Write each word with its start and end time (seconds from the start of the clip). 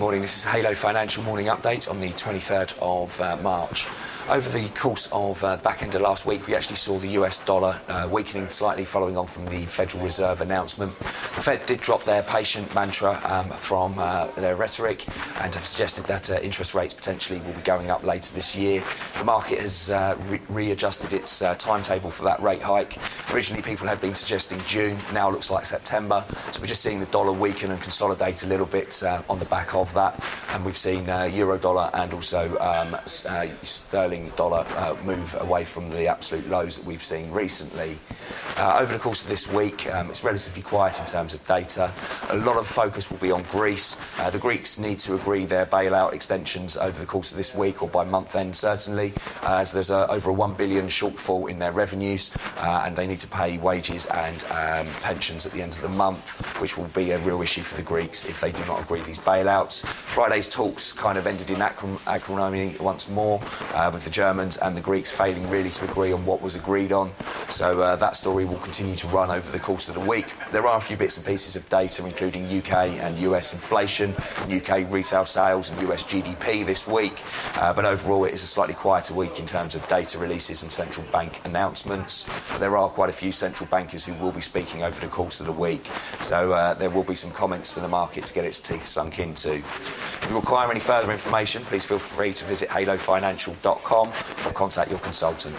morning. 0.00 0.20
This 0.20 0.36
is 0.36 0.44
Halo 0.44 0.74
Financial 0.74 1.22
Morning 1.22 1.46
Update 1.46 1.90
on 1.90 2.00
the 2.00 2.08
23rd 2.08 2.76
of 2.82 3.18
uh, 3.18 3.38
March. 3.42 3.86
Over 4.28 4.48
the 4.50 4.68
course 4.70 5.08
of 5.10 5.42
uh, 5.42 5.56
the 5.56 5.62
back 5.62 5.82
end 5.82 5.94
of 5.94 6.02
last 6.02 6.26
week, 6.26 6.46
we 6.46 6.54
actually 6.54 6.76
saw 6.76 6.98
the 6.98 7.08
US 7.20 7.44
dollar 7.44 7.80
uh, 7.88 8.06
weakening 8.12 8.48
slightly 8.50 8.84
following 8.84 9.16
on 9.16 9.26
from 9.26 9.46
the 9.46 9.64
Federal 9.64 10.04
Reserve 10.04 10.42
announcement. 10.42 10.96
The 10.98 11.42
Fed 11.42 11.64
did 11.64 11.80
drop 11.80 12.04
their 12.04 12.22
patient 12.22 12.72
mantra 12.74 13.18
um, 13.24 13.48
from 13.48 13.98
uh, 13.98 14.26
their 14.36 14.54
rhetoric 14.54 15.06
and 15.40 15.54
have 15.54 15.64
suggested 15.64 16.04
that 16.04 16.30
uh, 16.30 16.38
interest 16.40 16.74
rates 16.74 16.92
potentially 16.92 17.40
will 17.40 17.54
be 17.54 17.62
going 17.62 17.90
up 17.90 18.04
later 18.04 18.34
this 18.34 18.54
year. 18.54 18.84
The 19.18 19.24
market 19.24 19.60
has 19.60 19.90
uh, 19.90 20.16
re- 20.24 20.40
readjusted 20.50 21.14
its 21.14 21.40
timetable 21.58 22.10
for 22.10 22.24
that 22.24 22.40
rate 22.40 22.62
hike. 22.62 22.98
Originally, 23.32 23.62
people 23.62 23.86
had 23.86 24.00
been 24.00 24.14
suggesting 24.14 24.60
June, 24.66 24.98
now 25.14 25.30
looks 25.30 25.50
like 25.50 25.64
September. 25.64 26.24
So 26.52 26.60
we're 26.60 26.66
just 26.66 26.82
seeing 26.82 27.00
the 27.00 27.06
dollar 27.06 27.32
weaken 27.32 27.70
and 27.70 27.80
consolidate 27.80 28.44
a 28.44 28.46
little 28.46 28.66
bit 28.66 29.02
on 29.28 29.38
the 29.38 29.46
back 29.46 29.69
of 29.74 29.92
that. 29.94 30.22
And 30.52 30.64
we've 30.64 30.76
seen 30.76 31.06
euro 31.06 31.58
dollar 31.58 31.90
and 31.94 32.12
also 32.12 32.58
um, 32.58 32.96
sterling 33.06 34.32
dollar 34.36 34.64
uh, 34.76 34.96
move 35.04 35.36
away 35.40 35.64
from 35.64 35.90
the 35.90 36.06
absolute 36.06 36.48
lows 36.48 36.76
that 36.76 36.86
we've 36.86 37.02
seen 37.02 37.30
recently. 37.30 37.98
Uh, 38.56 38.78
over 38.80 38.92
the 38.92 38.98
course 38.98 39.22
of 39.22 39.28
this 39.28 39.50
week, 39.50 39.90
um, 39.94 40.10
it's 40.10 40.22
relatively 40.22 40.62
quiet 40.62 40.98
in 41.00 41.06
terms 41.06 41.34
of 41.34 41.46
data. 41.46 41.90
A 42.30 42.36
lot 42.36 42.56
of 42.56 42.66
focus 42.66 43.10
will 43.10 43.18
be 43.18 43.30
on 43.30 43.42
Greece. 43.44 44.00
Uh, 44.18 44.28
the 44.30 44.38
Greeks 44.38 44.78
need 44.78 44.98
to 45.00 45.14
agree 45.14 45.46
their 45.46 45.66
bailout 45.66 46.12
extensions 46.12 46.76
over 46.76 46.98
the 46.98 47.06
course 47.06 47.30
of 47.30 47.36
this 47.36 47.54
week 47.54 47.82
or 47.82 47.88
by 47.88 48.04
month 48.04 48.36
end, 48.36 48.54
certainly, 48.54 49.12
uh, 49.42 49.56
as 49.56 49.72
there's 49.72 49.90
a, 49.90 50.10
over 50.10 50.30
a 50.30 50.32
1 50.32 50.54
billion 50.54 50.86
shortfall 50.86 51.48
in 51.48 51.58
their 51.58 51.72
revenues 51.72 52.32
uh, 52.58 52.82
and 52.84 52.96
they 52.96 53.06
need 53.06 53.20
to 53.20 53.28
pay 53.28 53.56
wages 53.58 54.06
and 54.06 54.44
um, 54.50 54.86
pensions 55.00 55.46
at 55.46 55.52
the 55.52 55.62
end 55.62 55.72
of 55.72 55.82
the 55.82 55.88
month, 55.88 56.60
which 56.60 56.76
will 56.76 56.88
be 56.88 57.12
a 57.12 57.18
real 57.20 57.40
issue 57.40 57.62
for 57.62 57.76
the 57.76 57.82
Greeks 57.82 58.28
if 58.28 58.40
they 58.40 58.52
do 58.52 58.64
not 58.66 58.82
agree 58.82 59.00
these 59.02 59.18
bailouts. 59.18 59.59
Friday's 59.68 60.48
talks 60.48 60.92
kind 60.92 61.18
of 61.18 61.26
ended 61.26 61.50
in 61.50 61.60
acrimony 61.60 62.74
once 62.80 63.08
more, 63.08 63.40
uh, 63.74 63.90
with 63.92 64.04
the 64.04 64.10
Germans 64.10 64.56
and 64.56 64.76
the 64.76 64.80
Greeks 64.80 65.10
failing 65.10 65.48
really 65.50 65.70
to 65.70 65.84
agree 65.84 66.12
on 66.12 66.24
what 66.24 66.40
was 66.40 66.56
agreed 66.56 66.92
on. 66.92 67.12
So 67.48 67.82
uh, 67.82 67.96
that 67.96 68.16
story 68.16 68.44
will 68.44 68.58
continue 68.58 68.96
to 68.96 69.06
run 69.08 69.30
over 69.30 69.50
the 69.50 69.58
course 69.58 69.88
of 69.88 69.94
the 69.94 70.00
week. 70.00 70.26
There 70.52 70.66
are 70.66 70.78
a 70.78 70.80
few 70.80 70.96
bits 70.96 71.16
and 71.16 71.26
pieces 71.26 71.56
of 71.56 71.68
data, 71.68 72.04
including 72.04 72.46
UK 72.46 72.72
and 72.72 73.18
US 73.20 73.52
inflation, 73.52 74.14
UK 74.50 74.90
retail 74.90 75.24
sales, 75.24 75.70
and 75.70 75.90
US 75.90 76.04
GDP 76.04 76.64
this 76.64 76.86
week. 76.86 77.22
Uh, 77.56 77.72
but 77.72 77.84
overall, 77.84 78.24
it 78.24 78.32
is 78.32 78.42
a 78.42 78.46
slightly 78.46 78.74
quieter 78.74 79.14
week 79.14 79.38
in 79.38 79.46
terms 79.46 79.74
of 79.74 79.86
data 79.88 80.18
releases 80.18 80.62
and 80.62 80.70
central 80.70 81.06
bank 81.12 81.40
announcements. 81.44 82.28
There 82.58 82.76
are 82.76 82.88
quite 82.88 83.10
a 83.10 83.12
few 83.12 83.32
central 83.32 83.68
bankers 83.68 84.04
who 84.04 84.14
will 84.14 84.32
be 84.32 84.40
speaking 84.40 84.82
over 84.82 85.00
the 85.00 85.08
course 85.08 85.40
of 85.40 85.46
the 85.46 85.52
week. 85.52 85.86
So 86.20 86.52
uh, 86.52 86.74
there 86.74 86.90
will 86.90 87.04
be 87.04 87.14
some 87.14 87.30
comments 87.30 87.72
for 87.72 87.80
the 87.80 87.88
market 87.88 88.24
to 88.26 88.34
get 88.34 88.44
its 88.44 88.60
teeth 88.60 88.84
sunk 88.84 89.18
into. 89.18 89.49
If 89.58 90.26
you 90.30 90.36
require 90.36 90.70
any 90.70 90.80
further 90.80 91.10
information, 91.12 91.62
please 91.62 91.84
feel 91.84 91.98
free 91.98 92.32
to 92.32 92.44
visit 92.44 92.68
halofinancial.com 92.68 94.08
or 94.08 94.52
contact 94.52 94.90
your 94.90 95.00
consultant. 95.00 95.56